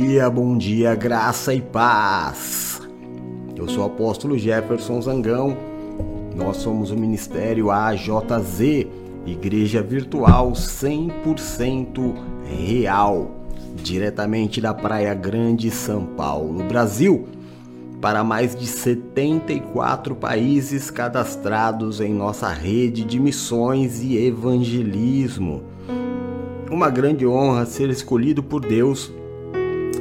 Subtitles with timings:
[0.00, 2.80] dia, bom dia, graça e paz.
[3.54, 5.54] Eu sou o apóstolo Jefferson Zangão.
[6.34, 8.86] Nós somos o Ministério AJZ,
[9.26, 12.14] Igreja Virtual 100%
[12.66, 13.30] Real,
[13.76, 17.28] diretamente da Praia Grande, São Paulo, Brasil,
[18.00, 25.62] para mais de 74 países cadastrados em nossa rede de missões e evangelismo
[26.70, 29.12] uma grande honra ser escolhido por Deus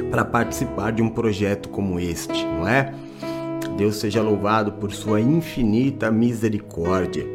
[0.09, 2.93] para participar de um projeto como este, não é?
[3.77, 7.25] Deus seja louvado por sua infinita misericórdia.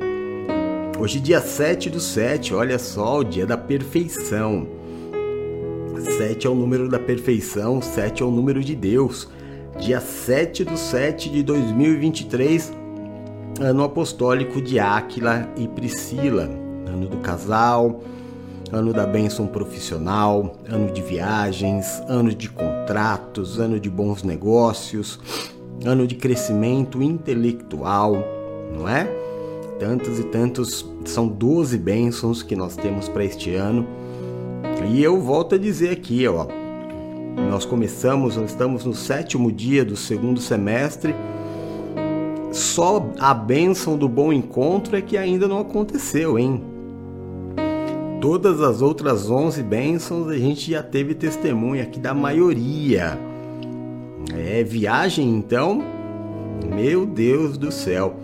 [0.99, 4.67] Hoje, dia 7 do 7, olha só, o dia da perfeição.
[6.19, 9.29] 7 é o número da perfeição, 7 é o número de Deus.
[9.79, 12.73] Dia 7 do 7 de 2023,
[13.61, 16.45] ano apostólico de Áquila e Priscila,
[16.87, 18.03] ano do casal,
[18.73, 25.19] ano da bênção profissional, ano de viagens, ano de contratos, ano de bons negócios,
[25.85, 28.17] ano de crescimento intelectual,
[28.77, 29.05] não é?
[29.79, 33.87] Tantos e tantos, são 12 bênçãos que nós temos para este ano.
[34.91, 36.47] E eu volto a dizer aqui, ó,
[37.51, 41.15] nós começamos, nós estamos no sétimo dia do segundo semestre.
[42.53, 46.74] Só a bênção do bom encontro é que ainda não aconteceu, hein?
[48.25, 53.19] Todas as outras 11 bênçãos a gente já teve testemunha aqui da maioria.
[54.33, 55.85] É viagem então?
[56.75, 58.19] Meu Deus do céu.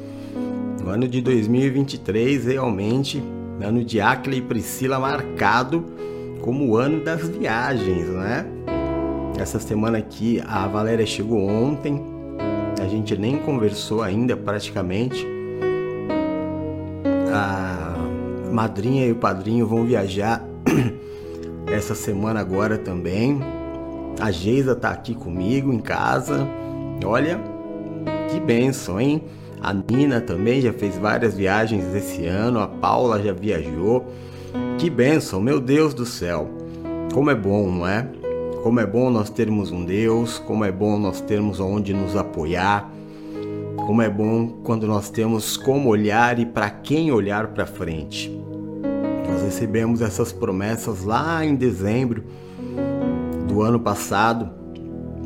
[0.83, 3.23] O ano de 2023 realmente,
[3.61, 5.84] ano de Acla e Priscila marcado
[6.41, 8.47] como o ano das viagens, né?
[9.39, 12.03] Essa semana aqui a Valéria chegou ontem,
[12.81, 15.30] a gente nem conversou ainda praticamente.
[18.61, 20.44] Madrinha e o padrinho vão viajar
[21.66, 23.41] essa semana agora também.
[24.21, 26.47] A Geisa tá aqui comigo em casa.
[27.03, 27.41] Olha,
[28.31, 29.22] que benção, hein?
[29.62, 32.60] A Nina também já fez várias viagens esse ano.
[32.60, 34.04] A Paula já viajou.
[34.76, 36.50] Que benção, meu Deus do céu.
[37.15, 38.06] Como é bom, não é?
[38.62, 42.93] Como é bom nós termos um Deus, como é bom nós termos onde nos apoiar.
[43.87, 48.50] Como é bom quando nós temos como olhar e para quem olhar para frente.
[49.50, 52.22] Recebemos essas promessas lá em dezembro
[53.49, 54.49] do ano passado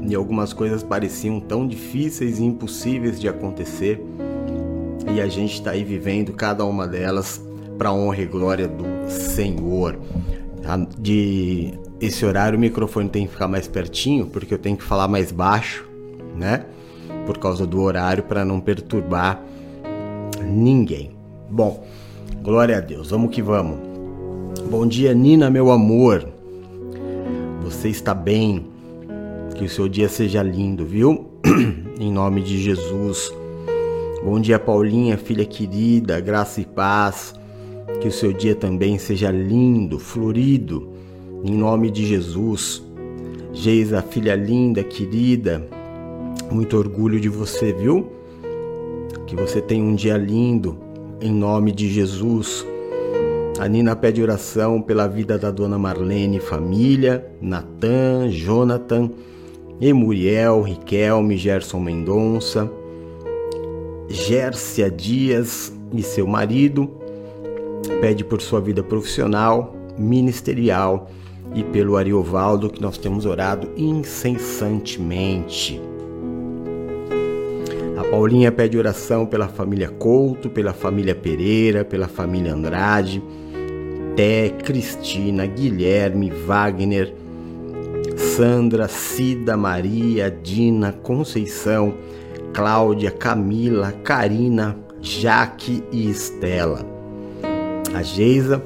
[0.03, 4.03] e algumas coisas pareciam tão difíceis e impossíveis de acontecer
[5.15, 7.39] e a gente está aí vivendo cada uma delas
[7.77, 9.99] para honra e glória do Senhor.
[10.99, 15.06] De esse horário o microfone tem que ficar mais pertinho porque eu tenho que falar
[15.06, 15.87] mais baixo,
[16.35, 16.65] né?
[17.27, 19.43] por causa do horário para não perturbar
[20.43, 21.11] ninguém.
[21.51, 21.87] Bom,
[22.43, 23.94] glória a Deus, vamos que vamos.
[24.71, 26.27] Bom dia, Nina, meu amor.
[27.63, 28.67] Você está bem?
[29.55, 31.27] Que o seu dia seja lindo, viu?
[32.01, 33.31] em nome de Jesus.
[34.25, 37.35] Bom dia, Paulinha, filha querida, graça e paz.
[38.01, 40.89] Que o seu dia também seja lindo, florido,
[41.45, 42.83] em nome de Jesus.
[43.53, 45.65] Geisa, filha linda, querida,
[46.51, 48.11] muito orgulho de você, viu?
[49.27, 50.77] Que você tenha um dia lindo,
[51.21, 52.67] em nome de Jesus.
[53.59, 59.11] A Nina pede oração pela vida da dona Marlene família, Natan, Jonathan,
[59.81, 62.69] Emuriel, Riquelme, Gerson Mendonça,
[64.09, 66.91] Gércia Dias e seu marido.
[68.01, 71.09] Pede por sua vida profissional, ministerial
[71.55, 75.81] e pelo Ariovaldo que nós temos orado incessantemente.
[78.15, 83.21] Paulinha pede oração pela família Couto, pela família Pereira, pela família Andrade,
[84.17, 87.13] Té, Cristina, Guilherme, Wagner,
[88.17, 91.94] Sandra, Cida, Maria, Dina, Conceição,
[92.53, 96.87] Cláudia, Camila, Karina, Jaque e Estela.
[97.93, 98.62] A Geisa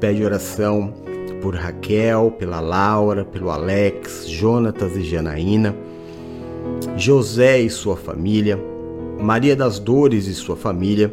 [0.00, 0.94] pede oração
[1.40, 5.74] por Raquel, pela Laura, pelo Alex, Jonatas e Janaína,
[6.96, 8.58] José e sua família,
[9.20, 11.12] Maria das Dores e sua família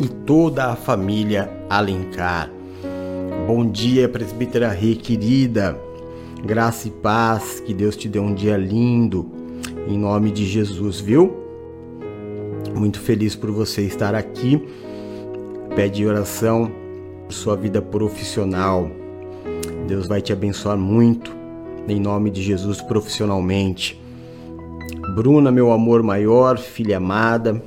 [0.00, 2.50] e toda a família Alencar.
[3.46, 5.76] Bom dia, presbítera Rê querida.
[6.44, 9.28] Graça e paz, que Deus te dê um dia lindo.
[9.88, 11.32] Em nome de Jesus, viu?
[12.72, 14.62] Muito feliz por você estar aqui.
[15.74, 16.70] Pede oração
[17.26, 18.88] por sua vida profissional.
[19.88, 21.32] Deus vai te abençoar muito.
[21.88, 24.00] Em nome de Jesus, profissionalmente.
[25.16, 27.60] Bruna, meu amor maior, filha amada,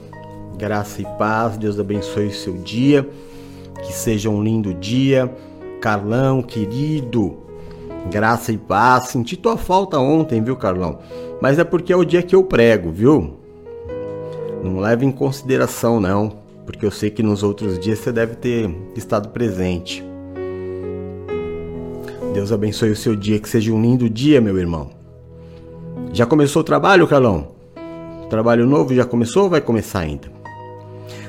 [0.57, 3.07] graça e paz, Deus abençoe o seu dia,
[3.85, 5.29] que seja um lindo dia.
[5.85, 7.37] Carlão, querido,
[8.09, 9.09] Graça e paz.
[9.09, 10.97] Senti tua falta ontem, viu, Carlão?
[11.39, 13.35] Mas é porque é o dia que eu prego, viu?
[14.63, 18.67] Não leve em consideração, não, porque eu sei que nos outros dias você deve ter
[18.95, 20.03] estado presente.
[22.33, 24.89] Deus abençoe o seu dia, que seja um lindo dia, meu irmão.
[26.11, 27.49] Já começou o trabalho, Carlão?
[28.27, 30.34] Trabalho novo já começou ou vai começar ainda?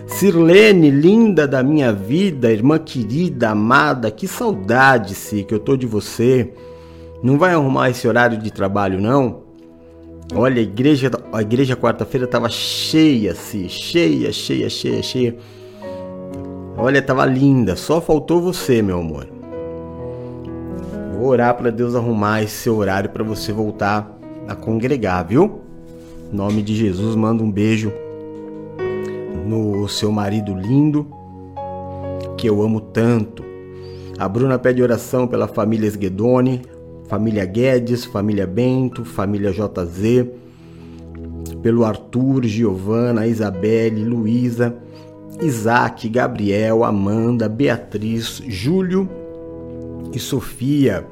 [0.06, 5.85] Sirlene, linda da minha vida, irmã querida, amada, que saudade, Si, que eu tô de
[5.85, 6.53] você.
[7.23, 9.43] Não vai arrumar esse horário de trabalho, não?
[10.35, 15.37] Olha, a igreja, a igreja quarta-feira tava cheia, Si, cheia, cheia, cheia, cheia.
[16.79, 19.26] Olha, tava linda, só faltou você, meu amor.
[21.19, 24.17] Vou orar para Deus arrumar esse horário para você voltar
[24.47, 25.62] a congregar, viu?
[26.32, 27.93] Em nome de Jesus, manda um beijo
[29.46, 31.06] no seu marido lindo,
[32.37, 33.44] que eu amo tanto.
[34.19, 36.62] A Bruna pede oração pela família Esguedone,
[37.08, 40.26] família Guedes, família Bento, família JZ,
[41.62, 44.75] pelo Arthur, Giovana, Isabelle, Luísa,
[45.40, 49.08] Isaac, Gabriel, Amanda, Beatriz, Júlio
[50.12, 51.06] e Sofia.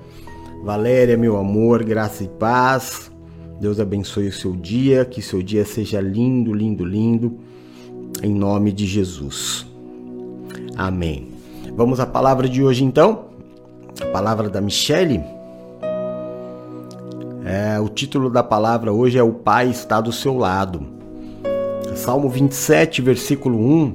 [0.64, 3.12] Valéria, meu amor, graça e paz.
[3.60, 7.38] Deus abençoe o seu dia, que seu dia seja lindo, lindo, lindo
[8.24, 9.66] em nome de Jesus.
[10.76, 11.28] Amém.
[11.76, 13.26] Vamos à palavra de hoje então?
[14.00, 15.22] A palavra da Michele.
[17.44, 20.86] É, o título da palavra hoje é O Pai está do seu lado.
[21.94, 23.94] Salmo 27, versículo 1.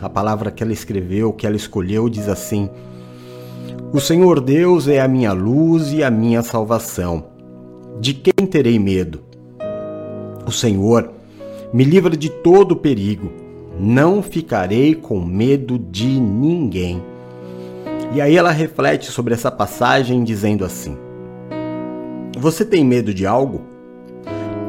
[0.00, 2.70] A palavra que ela escreveu, que ela escolheu, diz assim:
[3.92, 7.26] O Senhor Deus é a minha luz e a minha salvação.
[8.00, 9.20] De quem terei medo?
[10.46, 11.13] O Senhor
[11.74, 13.32] me livra de todo perigo.
[13.80, 17.02] Não ficarei com medo de ninguém.
[18.14, 20.96] E aí ela reflete sobre essa passagem dizendo assim:
[22.38, 23.62] Você tem medo de algo?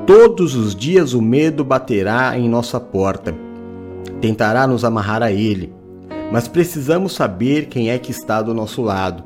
[0.08, 3.36] Todos os dias o medo baterá em nossa porta,
[4.20, 5.72] tentará nos amarrar a ele,
[6.32, 9.24] mas precisamos saber quem é que está do nosso lado.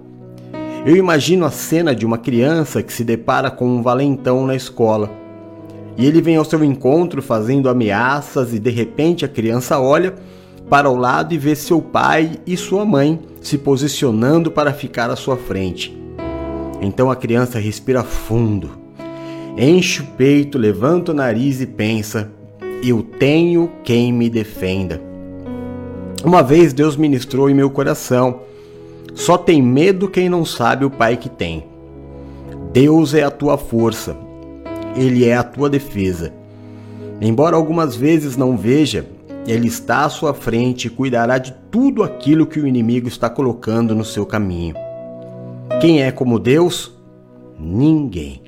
[0.86, 5.19] Eu imagino a cena de uma criança que se depara com um valentão na escola
[6.00, 10.16] e ele vem ao seu encontro fazendo ameaças, e de repente a criança olha
[10.70, 15.18] para o lado e vê seu pai e sua mãe se posicionando para ficar à
[15.18, 15.94] sua frente.
[16.80, 18.72] Então a criança respira fundo,
[19.58, 22.32] enche o peito, levanta o nariz e pensa:
[22.82, 25.02] Eu tenho quem me defenda.
[26.24, 28.44] Uma vez Deus ministrou em meu coração:
[29.14, 31.66] Só tem medo quem não sabe o pai que tem.
[32.72, 34.29] Deus é a tua força
[34.96, 36.34] ele é a tua defesa.
[37.22, 39.06] Embora algumas vezes não veja,
[39.46, 43.96] ele está à sua frente e cuidará de tudo aquilo que o inimigo está colocando
[43.96, 44.76] no seu caminho.
[45.82, 46.94] Quem é como Deus?
[47.60, 48.42] Ninguém.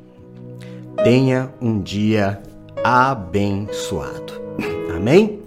[1.04, 2.42] Tenha um dia
[2.84, 4.34] abençoado.
[4.96, 5.40] Amém?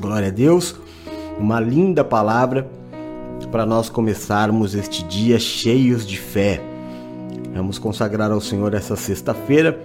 [0.00, 0.74] Glória a Deus.
[1.38, 2.68] Uma linda palavra
[3.50, 6.60] para nós começarmos este dia cheios de fé.
[7.54, 9.80] Vamos consagrar ao Senhor essa sexta-feira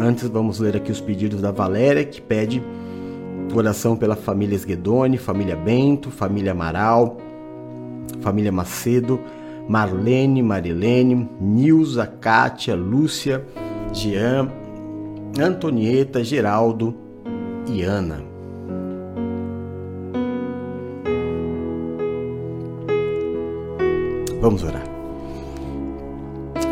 [0.00, 2.62] Antes vamos ler aqui os pedidos da Valéria, que pede
[3.54, 7.16] oração pela família Esguedone, família Bento, família Amaral,
[8.20, 9.20] família Macedo,
[9.68, 13.44] Marlene, Marilene, Nilza, Kátia, Lúcia,
[13.92, 14.50] Jean,
[15.40, 16.94] Antonieta, Geraldo
[17.68, 18.22] e Ana.
[24.40, 24.84] Vamos orar.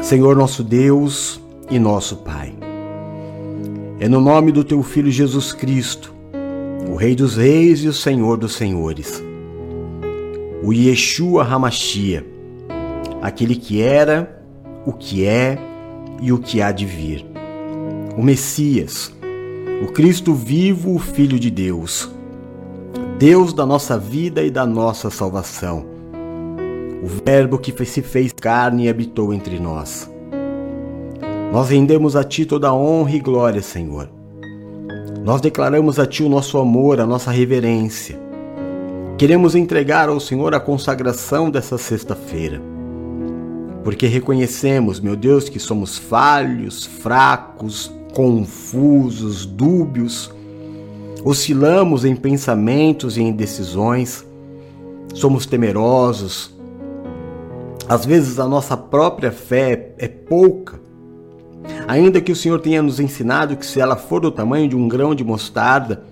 [0.03, 2.52] Senhor nosso Deus e nosso Pai.
[4.03, 6.13] É no nome do teu Filho Jesus Cristo,
[6.91, 9.23] o Rei dos Reis e o Senhor dos Senhores,
[10.61, 12.27] o Yeshua Hamashia,
[13.23, 14.43] aquele que era,
[14.85, 15.57] o que é
[16.21, 17.25] e o que há de vir,
[18.19, 19.15] o Messias,
[19.85, 22.11] o Cristo vivo, o Filho de Deus,
[23.21, 25.87] Deus da nossa vida e da nossa salvação,
[27.05, 30.12] o Verbo que se fez carne e habitou entre nós
[31.53, 34.09] nós rendemos a Ti toda a honra e glória, Senhor.
[35.23, 38.19] Nós declaramos a Ti o nosso amor, a nossa reverência.
[39.19, 42.59] Queremos entregar ao Senhor a consagração dessa sexta-feira,
[43.85, 50.33] porque reconhecemos, meu Deus, que somos falhos, fracos, confusos, dúbios,
[51.23, 54.27] oscilamos em pensamentos e em decisões,
[55.13, 56.51] somos temerosos.
[57.87, 60.81] Às vezes a nossa própria fé é pouca
[61.87, 64.89] Ainda que o Senhor tenha nos ensinado que se ela for do tamanho de um
[64.89, 66.03] grão de mostarda,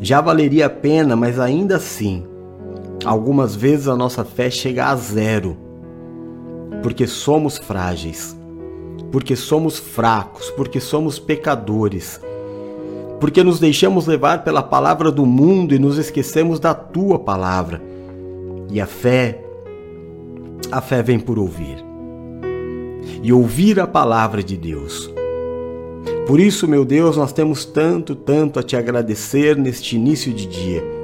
[0.00, 2.24] já valeria a pena, mas ainda assim,
[3.04, 5.56] algumas vezes a nossa fé chega a zero.
[6.82, 8.36] porque somos frágeis,
[9.12, 12.20] porque somos fracos, porque somos pecadores,
[13.18, 17.82] porque nos deixamos levar pela palavra do mundo e nos esquecemos da tua palavra.
[18.70, 19.44] E a fé,
[20.72, 21.89] a fé vem por ouvir.
[23.22, 25.12] E ouvir a palavra de Deus.
[26.26, 31.00] Por isso, meu Deus, nós temos tanto, tanto a te agradecer neste início de dia.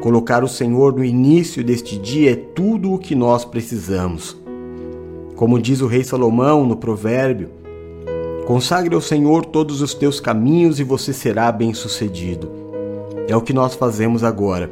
[0.00, 4.34] Colocar o Senhor no início deste dia é tudo o que nós precisamos.
[5.36, 7.50] Como diz o rei Salomão no provérbio,
[8.46, 12.50] consagre ao Senhor todos os teus caminhos e você será bem-sucedido.
[13.28, 14.70] É o que nós fazemos agora.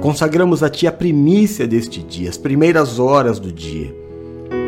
[0.00, 4.03] Consagramos a Ti a primícia deste dia, as primeiras horas do dia.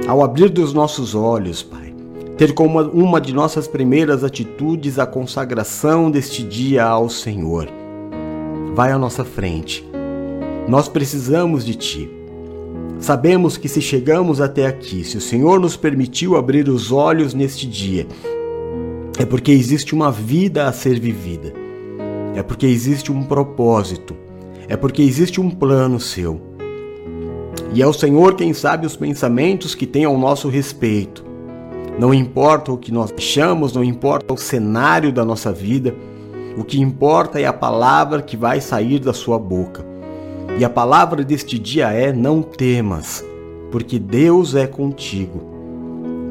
[0.06, 1.92] Ao abrir dos nossos olhos, Pai,
[2.38, 7.68] ter como uma de nossas primeiras atitudes a consagração deste dia ao Senhor.
[8.72, 9.84] Vai à nossa frente.
[10.68, 12.10] Nós precisamos de Ti.
[13.00, 17.66] Sabemos que se chegamos até aqui, se o Senhor nos permitiu abrir os olhos neste
[17.66, 18.06] dia,
[19.18, 21.52] é porque existe uma vida a ser vivida,
[22.36, 24.16] é porque existe um propósito,
[24.68, 26.55] é porque existe um plano seu.
[27.76, 31.23] E é o Senhor quem sabe os pensamentos que tem ao nosso respeito.
[31.99, 35.95] Não importa o que nós achamos, não importa o cenário da nossa vida,
[36.56, 39.85] o que importa é a palavra que vai sair da sua boca.
[40.59, 43.23] E a palavra deste dia é: não temas,
[43.71, 45.42] porque Deus é contigo.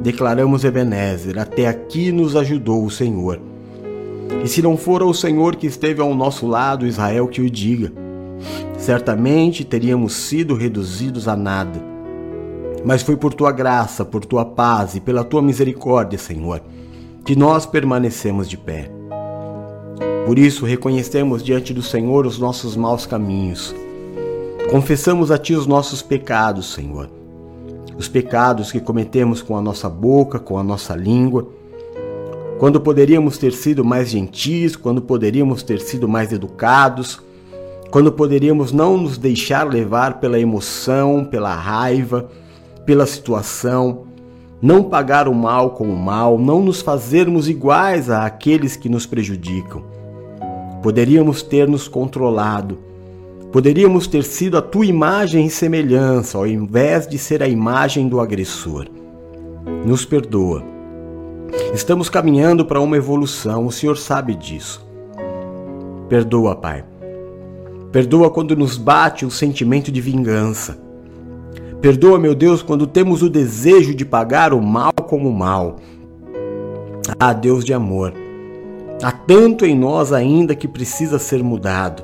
[0.01, 3.39] Declaramos Ebenezer, até aqui nos ajudou o Senhor.
[4.43, 8.04] E se não for o Senhor que esteve ao nosso lado, Israel que o diga.
[8.77, 11.95] Certamente teríamos sido reduzidos a nada
[12.85, 16.61] mas foi por tua graça, por tua paz e pela tua misericórdia, Senhor,
[17.25, 18.91] que nós permanecemos de pé.
[20.27, 23.73] Por isso, reconhecemos diante do Senhor os nossos maus caminhos.
[24.69, 27.09] Confessamos a Ti os nossos pecados, Senhor.
[27.97, 31.47] Os pecados que cometemos com a nossa boca, com a nossa língua.
[32.59, 37.19] Quando poderíamos ter sido mais gentis, quando poderíamos ter sido mais educados,
[37.91, 42.29] quando poderíamos não nos deixar levar pela emoção, pela raiva,
[42.85, 44.05] pela situação,
[44.61, 49.05] não pagar o mal com o mal, não nos fazermos iguais a aqueles que nos
[49.05, 49.83] prejudicam.
[50.81, 52.77] Poderíamos ter nos controlado,
[53.51, 58.19] poderíamos ter sido a tua imagem e semelhança, ao invés de ser a imagem do
[58.19, 58.87] agressor.
[59.85, 60.63] Nos perdoa.
[61.73, 64.85] Estamos caminhando para uma evolução, o Senhor sabe disso.
[66.09, 66.83] Perdoa, Pai.
[67.95, 70.77] Perdoa quando nos bate o sentimento de vingança.
[71.79, 75.77] Perdoa, meu Deus, quando temos o desejo de pagar o mal com o mal.
[77.17, 78.13] Ah, Deus de amor,
[79.01, 82.03] há tanto em nós ainda que precisa ser mudado.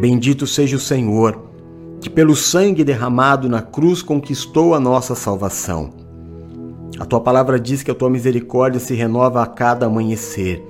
[0.00, 1.38] Bendito seja o Senhor,
[2.00, 5.90] que pelo sangue derramado na cruz conquistou a nossa salvação.
[6.98, 10.66] A tua palavra diz que a tua misericórdia se renova a cada amanhecer.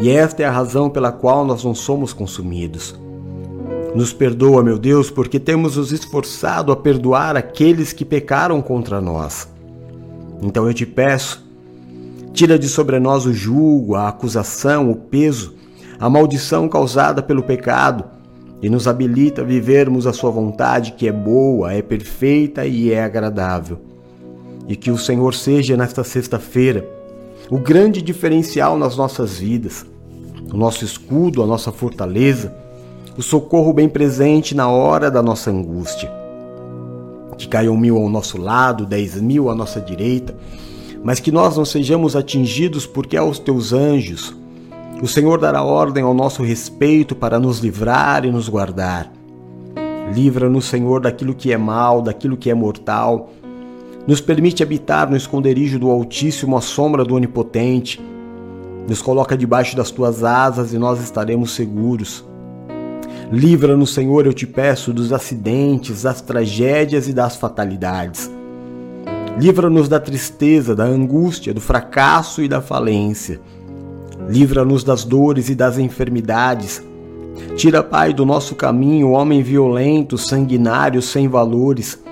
[0.00, 2.98] E esta é a razão pela qual nós não somos consumidos.
[3.94, 9.48] Nos perdoa, meu Deus, porque temos nos esforçado a perdoar aqueles que pecaram contra nós.
[10.40, 11.44] Então eu te peço,
[12.32, 15.54] tira de sobre nós o julgo, a acusação, o peso,
[15.98, 18.04] a maldição causada pelo pecado
[18.62, 23.02] e nos habilita a vivermos a Sua vontade, que é boa, é perfeita e é
[23.02, 23.78] agradável.
[24.68, 26.88] E que o Senhor seja nesta sexta-feira
[27.50, 29.84] o grande diferencial nas nossas vidas,
[30.52, 32.59] o nosso escudo, a nossa fortaleza
[33.20, 36.10] o socorro bem presente na hora da nossa angústia.
[37.36, 40.34] Que caiam mil ao nosso lado, dez mil à nossa direita,
[41.04, 44.34] mas que nós não sejamos atingidos porque aos teus anjos
[45.02, 49.12] o Senhor dará ordem ao nosso respeito para nos livrar e nos guardar.
[50.14, 53.28] Livra-nos, Senhor, daquilo que é mal, daquilo que é mortal.
[54.06, 58.00] Nos permite habitar no esconderijo do Altíssimo, à sombra do Onipotente.
[58.88, 62.29] Nos coloca debaixo das tuas asas e nós estaremos seguros.
[63.32, 68.28] Livra-nos, Senhor, eu te peço, dos acidentes, das tragédias e das fatalidades.
[69.38, 73.40] Livra-nos da tristeza, da angústia, do fracasso e da falência.
[74.28, 76.82] Livra-nos das dores e das enfermidades.
[77.54, 82.02] Tira, Pai, do nosso caminho o homem violento, sanguinário, sem valores.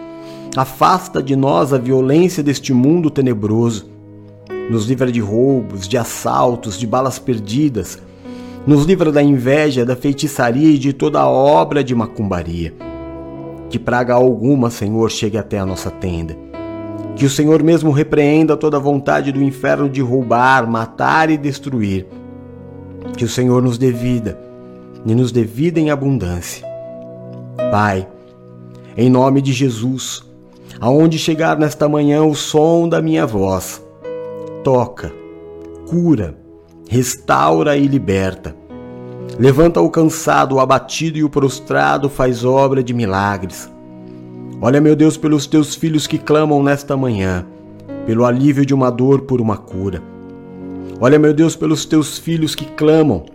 [0.56, 3.90] Afasta de nós a violência deste mundo tenebroso.
[4.70, 7.98] Nos livra de roubos, de assaltos, de balas perdidas
[8.68, 12.74] nos livra da inveja, da feitiçaria e de toda obra de macumbaria.
[13.70, 16.36] Que praga alguma, Senhor, chegue até a nossa tenda.
[17.16, 22.06] Que o Senhor mesmo repreenda toda vontade do inferno de roubar, matar e destruir.
[23.16, 24.38] Que o Senhor nos dê vida,
[25.04, 26.66] e nos dê vida em abundância.
[27.72, 28.06] Pai,
[28.96, 30.28] em nome de Jesus,
[30.80, 33.82] Aonde chegar nesta manhã o som da minha voz,
[34.62, 35.12] toca,
[35.88, 36.38] cura,
[36.88, 38.54] restaura e liberta.
[39.38, 43.70] Levanta o cansado, o abatido e o prostrado, faz obra de milagres.
[44.60, 47.46] Olha, meu Deus, pelos teus filhos que clamam nesta manhã,
[48.04, 50.02] pelo alívio de uma dor por uma cura.
[51.00, 53.26] Olha, meu Deus, pelos teus filhos que clamam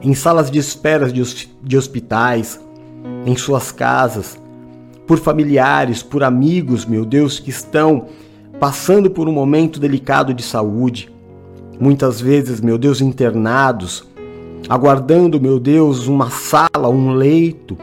[0.00, 2.60] em salas de espera de hospitais,
[3.24, 4.40] em suas casas,
[5.08, 8.06] por familiares, por amigos, meu Deus, que estão
[8.60, 11.10] passando por um momento delicado de saúde,
[11.80, 14.06] muitas vezes, meu Deus, internados,
[14.68, 17.76] aguardando, meu Deus, uma sala, um leito,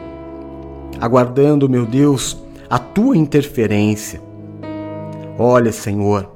[1.00, 2.36] aguardando, meu Deus,
[2.68, 4.20] a tua interferência.
[5.38, 6.30] Olha, Senhor,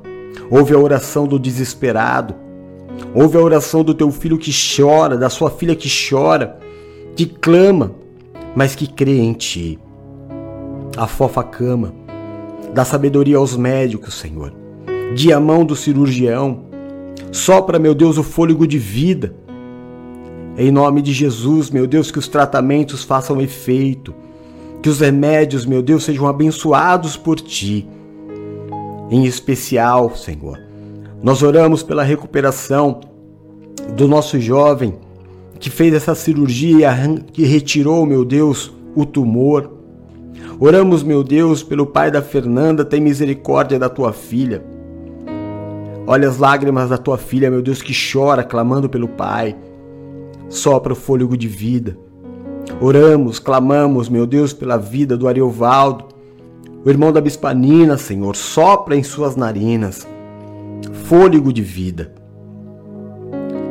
[0.50, 2.35] ouve a oração do desesperado,
[3.14, 6.59] ouve a oração do teu filho que chora, da sua filha que chora,
[7.14, 7.93] que clama,
[8.55, 9.78] mas que crê em ti.
[10.97, 11.07] A
[11.45, 11.93] cama,
[12.75, 14.52] dá sabedoria aos médicos, Senhor.
[15.14, 16.64] Dia a mão do cirurgião,
[17.31, 19.35] sopra, meu Deus, o fôlego de vida.
[20.59, 24.12] Em nome de Jesus, meu Deus, que os tratamentos façam efeito,
[24.83, 27.87] que os remédios, meu Deus, sejam abençoados por ti.
[29.09, 30.59] Em especial, Senhor,
[31.23, 32.99] nós oramos pela recuperação
[33.97, 34.97] do nosso jovem
[35.61, 36.91] que fez essa cirurgia
[37.33, 39.71] que retirou, meu Deus, o tumor.
[40.59, 44.65] Oramos, meu Deus, pelo pai da Fernanda, tem misericórdia da tua filha.
[46.05, 49.55] Olha as lágrimas da tua filha, meu Deus, que chora clamando pelo pai.
[50.49, 51.97] Sopra o fôlego de vida.
[52.81, 56.07] Oramos, clamamos, meu Deus, pela vida do Ariovaldo,
[56.85, 60.07] o irmão da Bispanina, Senhor, sopra em suas narinas
[61.09, 62.12] fôlego de vida.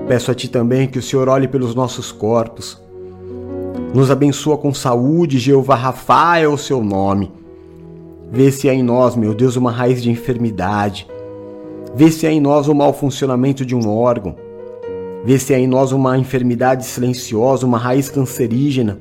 [0.08, 2.82] Peço a Ti também que o Senhor olhe pelos nossos corpos.
[3.94, 7.32] Nos abençoa com saúde, Jeová Rafa é o seu nome.
[8.32, 11.08] Vê se há em nós, meu Deus, uma raiz de enfermidade.
[11.96, 14.36] Vê se há em nós o um mau funcionamento de um órgão.
[15.26, 19.00] Vê se há em nós uma enfermidade silenciosa, uma raiz cancerígena.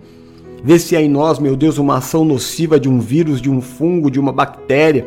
[0.65, 3.61] Vê se há em nós, meu Deus, uma ação nociva de um vírus, de um
[3.61, 5.07] fungo, de uma bactéria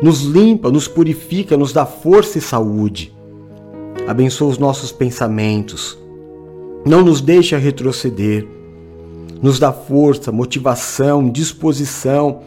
[0.00, 3.12] nos limpa, nos purifica, nos dá força e saúde.
[4.06, 5.98] Abençoa os nossos pensamentos.
[6.86, 8.46] Não nos deixa retroceder.
[9.42, 12.40] Nos dá força, motivação, disposição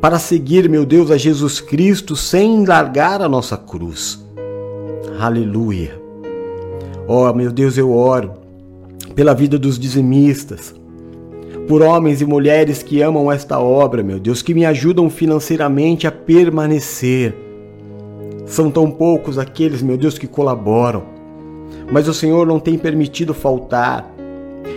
[0.00, 4.20] para seguir, meu Deus, a Jesus Cristo sem largar a nossa cruz.
[5.18, 6.01] Aleluia.
[7.14, 8.32] Ó, oh, meu Deus, eu oro
[9.14, 10.74] pela vida dos dizimistas,
[11.68, 16.10] por homens e mulheres que amam esta obra, meu Deus, que me ajudam financeiramente a
[16.10, 17.34] permanecer.
[18.46, 21.02] São tão poucos aqueles, meu Deus, que colaboram,
[21.92, 24.10] mas o Senhor não tem permitido faltar.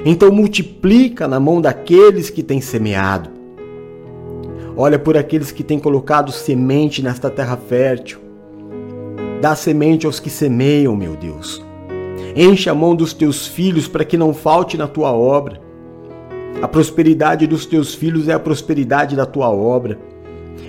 [0.05, 3.29] Então multiplica na mão daqueles que têm semeado.
[4.75, 8.19] Olha por aqueles que têm colocado semente nesta terra fértil.
[9.41, 11.64] Dá semente aos que semeiam, meu Deus.
[12.35, 15.61] Enche a mão dos teus filhos para que não falte na tua obra.
[16.61, 19.97] A prosperidade dos teus filhos é a prosperidade da tua obra.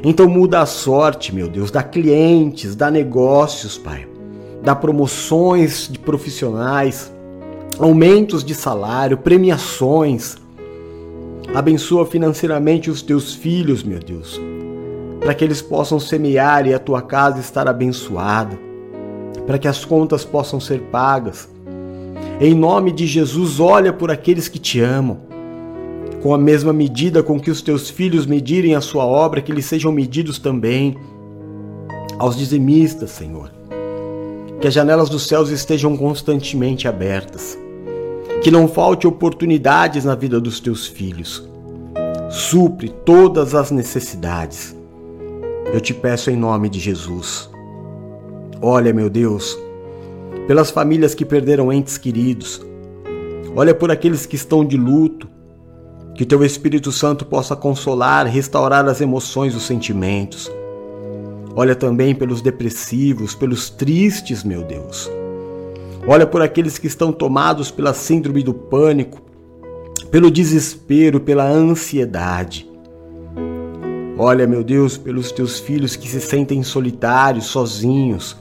[0.05, 4.07] Então muda a sorte, meu Deus, dá clientes, dá negócios, Pai.
[4.63, 7.13] Dá promoções de profissionais,
[7.81, 10.37] aumentos de salário, premiações.
[11.53, 14.41] Abençoa financeiramente os teus filhos, meu Deus,
[15.21, 18.57] para que eles possam semear e a tua casa estar abençoada,
[19.47, 21.56] para que as contas possam ser pagas.
[22.39, 25.21] Em nome de Jesus, olha por aqueles que te amam
[26.23, 29.65] com a mesma medida com que os teus filhos medirem a sua obra, que eles
[29.65, 30.99] sejam medidos também
[32.19, 33.51] aos dizimistas, Senhor.
[34.61, 37.57] Que as janelas dos céus estejam constantemente abertas.
[38.43, 41.49] Que não falte oportunidades na vida dos teus filhos.
[42.29, 44.77] Supre todas as necessidades.
[45.73, 47.49] Eu te peço em nome de Jesus.
[48.61, 49.57] Olha, meu Deus,
[50.47, 52.61] pelas famílias que perderam entes queridos.
[53.55, 55.29] Olha por aqueles que estão de luto
[56.15, 60.51] que teu Espírito Santo possa consolar, restaurar as emoções, os sentimentos.
[61.55, 65.11] Olha também pelos depressivos, pelos tristes, meu Deus.
[66.07, 69.21] Olha por aqueles que estão tomados pela síndrome do pânico,
[70.11, 72.67] pelo desespero, pela ansiedade.
[74.19, 78.37] Olha, meu Deus, pelos teus filhos que se sentem solitários, sozinhos,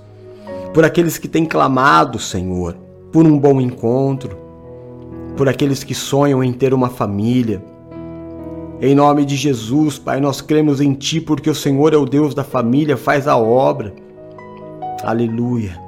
[0.76, 2.76] por aqueles que têm clamado, Senhor,
[3.10, 4.38] por um bom encontro,
[5.38, 7.64] por aqueles que sonham em ter uma família.
[8.82, 12.36] Em nome de Jesus, Pai, nós cremos em Ti porque o Senhor é o Deus
[12.36, 13.96] da família, faz a obra.
[15.02, 15.80] Aleluia.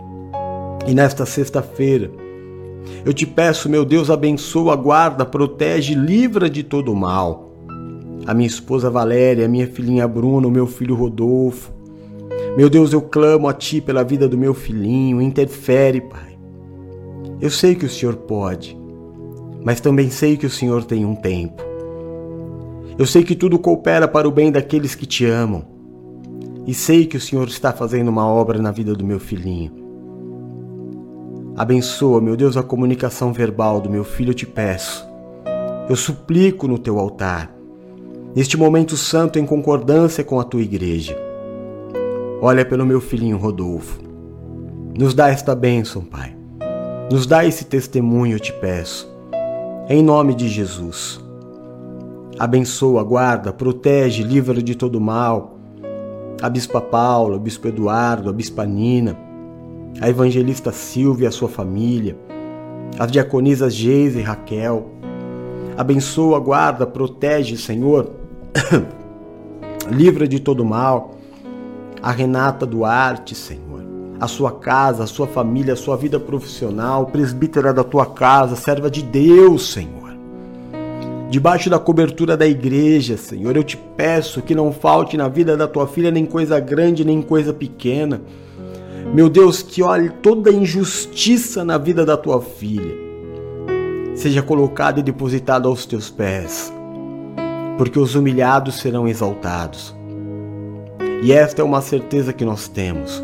[0.87, 2.09] E nesta sexta-feira,
[3.05, 7.51] eu te peço, meu Deus, abençoa, guarda, protege, livra de todo mal.
[8.25, 11.76] a minha esposa Valéria, a minha filhinha Bruna, o meu filho Rodolfo.
[12.57, 16.35] Meu Deus, eu clamo a Ti pela vida do meu filhinho, interfere, Pai.
[17.39, 18.75] Eu sei que o Senhor pode,
[19.63, 21.61] mas também sei que o Senhor tem um tempo.
[22.97, 25.67] Eu sei que tudo coopera para o bem daqueles que te amam.
[26.65, 29.71] E sei que o Senhor está fazendo uma obra na vida do meu filhinho.
[31.55, 35.07] Abençoa, meu Deus, a comunicação verbal do meu filho, eu te peço.
[35.87, 37.55] Eu suplico no teu altar,
[38.35, 41.26] neste momento santo em concordância com a tua igreja.
[42.39, 43.99] Olha pelo meu filhinho Rodolfo.
[44.95, 46.35] Nos dá esta bênção, Pai.
[47.11, 49.11] Nos dá esse testemunho, eu te peço.
[49.89, 51.19] Em nome de Jesus.
[52.37, 55.57] Abençoa, guarda, protege, livra de todo mal.
[56.39, 59.17] A Bispa Paula, o Bispo Eduardo, a Bispa Nina,
[59.99, 62.15] a Evangelista Silvia e a sua família,
[62.99, 64.91] as diaconisas Geise e Raquel.
[65.75, 68.11] Abençoa, guarda, protege, Senhor.
[69.89, 71.16] livra de todo mal.
[72.01, 73.83] A Renata Duarte, Senhor.
[74.19, 78.89] A sua casa, a sua família, a sua vida profissional, presbítera da tua casa, serva
[78.89, 79.97] de Deus, Senhor
[81.29, 83.53] debaixo da cobertura da igreja, Senhor.
[83.53, 87.21] Eu te peço que não falte na vida da tua filha nem coisa grande, nem
[87.21, 88.21] coisa pequena.
[89.13, 93.07] Meu Deus, que olhe toda injustiça na vida da tua filha
[94.17, 96.73] seja colocada e depositada aos teus pés,
[97.77, 99.95] porque os humilhados serão exaltados.
[101.21, 103.23] E esta é uma certeza que nós temos.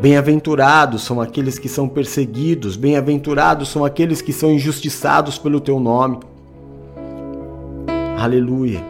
[0.00, 6.18] Bem-aventurados são aqueles que são perseguidos, bem-aventurados são aqueles que são injustiçados pelo teu nome.
[8.16, 8.80] Aleluia.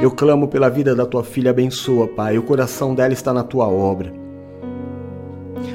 [0.00, 2.38] Eu clamo pela vida da tua filha, abençoa, Pai.
[2.38, 4.12] O coração dela está na tua obra.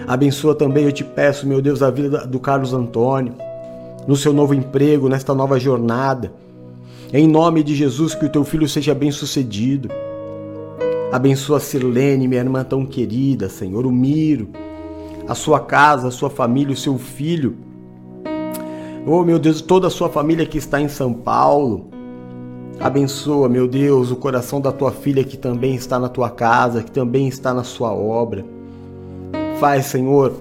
[0.08, 3.34] Abençoa também, eu te peço, meu Deus, a vida do Carlos Antônio,
[4.08, 6.32] no seu novo emprego, nesta nova jornada.
[7.12, 9.90] Em nome de Jesus, que o teu filho seja bem-sucedido.
[11.14, 14.48] Abençoa a Sirlene, minha irmã tão querida, Senhor, o Miro,
[15.28, 17.56] a sua casa, a sua família, o seu filho.
[19.06, 21.92] Oh, meu Deus, toda a sua família que está em São Paulo.
[22.80, 26.90] Abençoa, meu Deus, o coração da tua filha que também está na tua casa, que
[26.90, 28.44] também está na sua obra.
[29.60, 30.34] Faz, Senhor,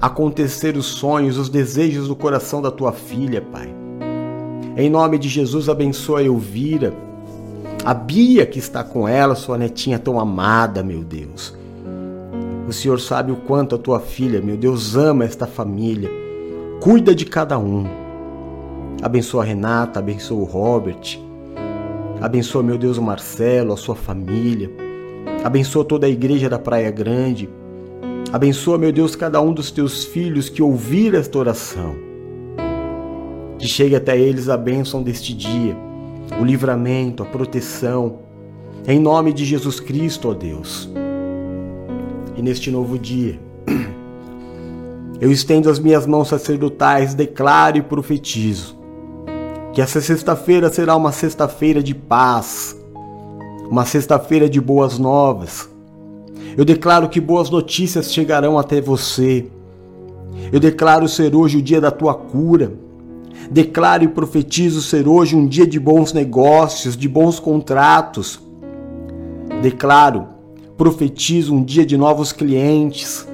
[0.00, 3.68] acontecer os sonhos, os desejos do coração da tua filha, Pai.
[4.76, 6.94] Em nome de Jesus, abençoa a Elvira,
[7.84, 11.54] a Bia que está com ela, sua netinha tão amada, meu Deus.
[12.68, 16.10] O Senhor sabe o quanto a tua filha, meu Deus, ama esta família.
[16.80, 17.84] Cuida de cada um.
[19.02, 21.18] Abençoa a Renata, abençoa o Robert.
[22.20, 24.70] Abençoa, meu Deus, o Marcelo, a sua família.
[25.42, 27.48] Abençoa toda a igreja da Praia Grande.
[28.30, 31.96] Abençoa, meu Deus, cada um dos teus filhos que ouvir esta oração.
[33.58, 35.76] Que chegue até eles a bênção deste dia,
[36.38, 38.20] o livramento, a proteção.
[38.86, 40.90] Em nome de Jesus Cristo, ó Deus.
[42.36, 43.38] E neste novo dia,
[45.20, 48.78] eu estendo as minhas mãos sacerdotais, declaro e profetizo
[49.72, 52.76] que essa sexta-feira será uma sexta-feira de paz,
[53.70, 55.70] uma sexta-feira de boas novas.
[56.56, 59.46] Eu declaro que boas notícias chegarão até você.
[60.52, 62.72] Eu declaro ser hoje o dia da tua cura.
[63.50, 68.40] Declaro e profetizo ser hoje um dia de bons negócios, de bons contratos.
[69.60, 70.28] Declaro,
[70.76, 73.26] profetizo um dia de novos clientes.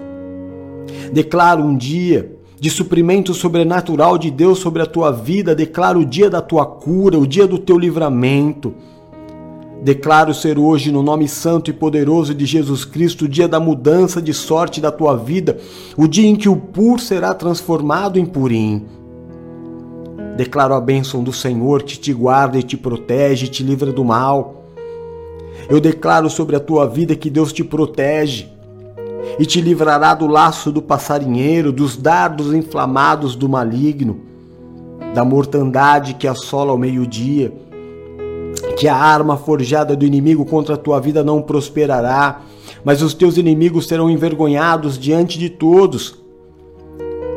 [1.13, 5.55] Declaro um dia de suprimento sobrenatural de Deus sobre a tua vida.
[5.55, 8.73] Declaro o dia da tua cura, o dia do teu livramento.
[9.83, 14.23] Declaro ser hoje, no nome santo e poderoso de Jesus Cristo, o dia da mudança
[14.23, 15.59] de sorte da tua vida,
[15.95, 18.96] o dia em que o pur será transformado em purim.
[20.37, 24.67] Declaro a bênção do Senhor que te guarda e te protege, te livra do mal.
[25.67, 28.47] Eu declaro sobre a tua vida que Deus te protege
[29.39, 34.21] e te livrará do laço do passarinheiro, dos dardos inflamados do maligno,
[35.15, 37.51] da mortandade que assola ao meio-dia.
[38.77, 42.43] Que a arma forjada do inimigo contra a tua vida não prosperará,
[42.85, 46.23] mas os teus inimigos serão envergonhados diante de todos.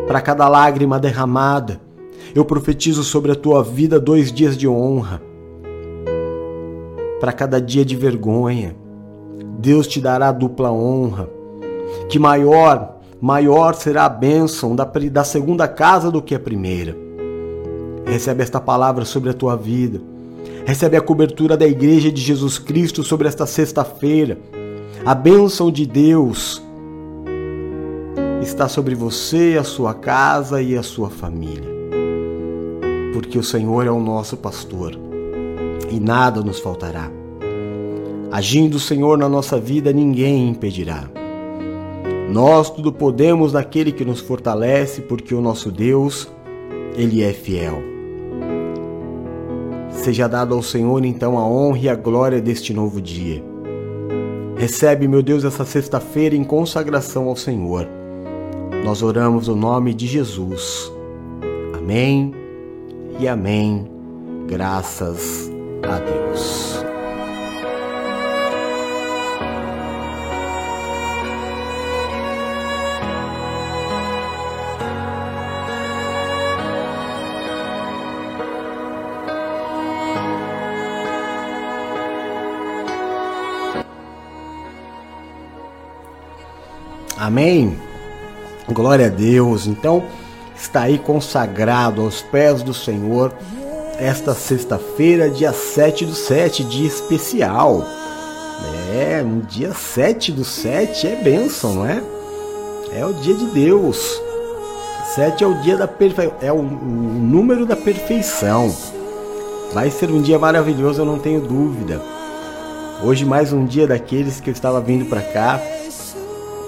[0.05, 1.79] Para cada lágrima derramada,
[2.33, 5.21] eu profetizo sobre a tua vida dois dias de honra.
[7.19, 8.75] Para cada dia de vergonha,
[9.59, 11.29] Deus te dará dupla honra
[12.07, 16.95] que maior, maior será a bênção da, da segunda casa do que a primeira.
[18.05, 20.01] Recebe esta palavra sobre a tua vida.
[20.65, 24.37] Recebe a cobertura da Igreja de Jesus Cristo sobre esta sexta-feira.
[25.05, 26.61] A bênção de Deus
[28.41, 31.78] está sobre você, a sua casa e a sua família.
[33.13, 34.97] Porque o Senhor é o nosso pastor
[35.91, 37.11] e nada nos faltará.
[38.31, 41.09] Agindo o Senhor na nossa vida, ninguém impedirá.
[42.31, 46.27] Nós tudo podemos naquele que nos fortalece, porque o nosso Deus,
[46.95, 47.81] Ele é fiel.
[49.89, 53.43] Seja dado ao Senhor então a honra e a glória deste novo dia.
[54.55, 57.87] Recebe, meu Deus, essa sexta-feira em consagração ao Senhor.
[58.85, 60.91] Nós oramos o no nome de Jesus.
[61.75, 62.38] Amém
[63.19, 63.85] e amém.
[64.47, 65.51] Graças
[65.83, 66.83] a Deus.
[87.17, 87.77] Amém?
[88.71, 89.67] Glória a Deus.
[89.67, 90.03] Então,
[90.59, 93.33] está aí consagrado aos pés do Senhor
[93.97, 97.83] esta sexta-feira, dia 7 do 7, dia especial.
[98.93, 102.01] É, no dia 7 do 7 é bênção, não é?
[102.93, 104.21] É o dia de Deus.
[105.15, 108.73] 7 é o dia da perfeição, é o, o número da perfeição.
[109.73, 112.01] Vai ser um dia maravilhoso, eu não tenho dúvida.
[113.03, 115.61] Hoje mais um dia daqueles que eu estava vindo para cá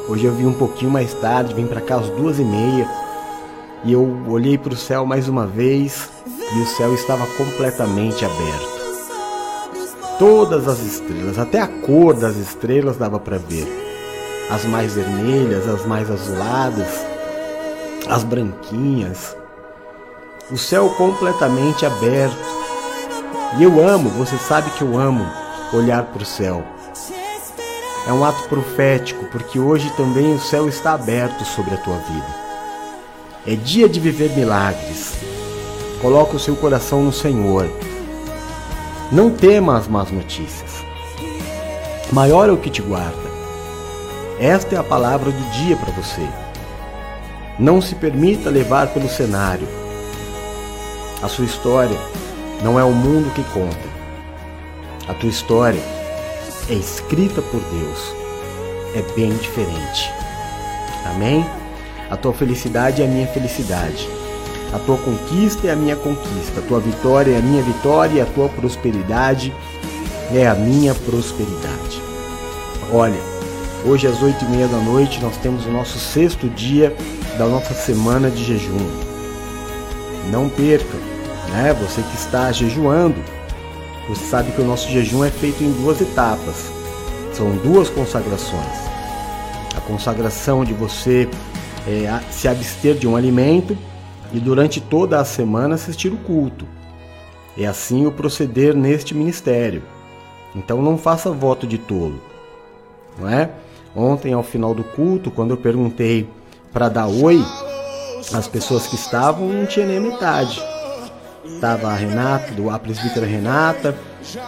[0.08, 2.86] Hoje eu vim um pouquinho mais tarde, vim para cá às duas e meia
[3.84, 6.10] e eu olhei para o céu mais uma vez
[6.54, 8.82] e o céu estava completamente aberto.
[10.20, 13.68] Todas as estrelas, até a cor das estrelas dava para ver.
[14.52, 16.88] As mais vermelhas, as mais azuladas,
[18.08, 19.36] as branquinhas.
[20.52, 22.62] O céu completamente aberto.
[23.58, 25.26] E eu amo, você sabe que eu amo
[25.74, 26.64] olhar para o céu.
[28.08, 32.41] É um ato profético, porque hoje também o céu está aberto sobre a tua vida.
[33.46, 35.16] É dia de viver milagres.
[36.02, 37.70] Coloca o seu coração no Senhor.
[39.12, 40.84] Não tema as más notícias.
[42.12, 43.32] Maior é o que te guarda.
[44.40, 46.28] Esta é a palavra do dia para você.
[47.60, 49.68] Não se permita levar pelo cenário.
[51.22, 51.98] A sua história
[52.64, 53.92] não é o mundo que conta.
[55.08, 55.82] A tua história
[56.70, 58.22] é escrita por Deus
[58.94, 60.12] é bem diferente.
[61.06, 61.46] Amém?
[62.12, 64.10] A tua felicidade é a minha felicidade.
[64.74, 66.60] A tua conquista é a minha conquista.
[66.60, 68.20] A tua vitória é a minha vitória.
[68.20, 69.54] E a tua prosperidade
[70.34, 72.02] é a minha prosperidade.
[72.92, 73.20] Olha,
[73.86, 76.94] hoje às oito e meia da noite nós temos o nosso sexto dia
[77.38, 78.90] da nossa semana de jejum.
[80.30, 80.98] Não perca,
[81.54, 81.74] né?
[81.82, 83.24] Você que está jejuando,
[84.10, 86.72] você sabe que o nosso jejum é feito em duas etapas.
[87.34, 88.92] São duas consagrações.
[89.78, 91.30] A consagração de você
[91.88, 93.78] é, se abster de um alimento
[94.34, 96.66] e durante toda a semana assistir o culto.
[97.58, 99.84] É assim o proceder neste ministério.
[100.56, 102.22] Então não faça voto de tolo,
[103.18, 103.50] não é?
[103.96, 106.30] Ontem ao final do culto, quando eu perguntei
[106.72, 107.44] para dar oi,
[108.34, 110.62] as pessoas que estavam não tinha nem metade.
[111.60, 113.96] Tava a Renata, a presbítera Renata,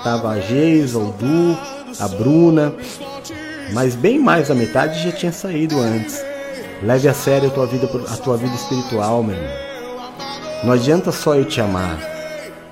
[0.04, 1.58] tava a Geisa, o Du,
[2.00, 2.74] a Bruna,
[3.74, 6.33] mas bem mais da metade já tinha saído antes.
[6.84, 9.52] Leve a sério a tua vida, a tua vida espiritual, meu irmão.
[10.64, 11.98] Não adianta só eu te amar.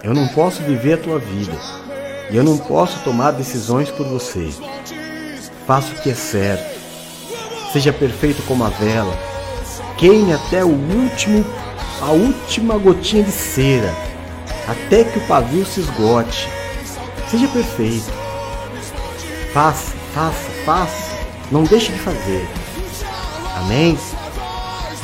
[0.04, 1.54] Eu não posso viver a tua vida.
[2.30, 4.50] E eu não posso tomar decisões por você.
[5.66, 6.80] Faça o que é certo.
[7.72, 9.14] Seja perfeito como a vela.
[9.98, 11.46] Queime até o último,
[12.02, 13.94] a última gotinha de cera
[14.68, 16.48] até que o pavio se esgote.
[17.30, 18.12] Seja perfeito.
[19.54, 21.12] Faça, faça, faça.
[21.52, 22.48] Não deixe de fazer.
[23.62, 23.98] Amém?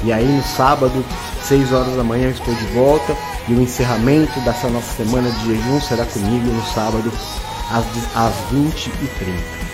[0.03, 1.03] E aí no sábado,
[1.43, 3.15] 6 horas da manhã, eu estou de volta.
[3.47, 7.11] E o encerramento dessa nossa semana de jejum será comigo no sábado,
[7.71, 9.67] às, às 20 e 30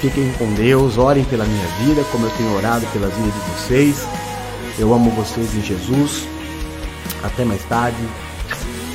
[0.00, 4.06] Fiquem com Deus, orem pela minha vida, como eu tenho orado pela vida de vocês.
[4.78, 6.24] Eu amo vocês em Jesus.
[7.24, 7.98] Até mais tarde.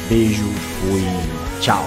[0.08, 0.46] Beijo,
[0.80, 1.04] fui,
[1.60, 1.86] tchau.